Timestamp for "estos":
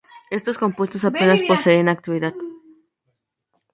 0.37-0.57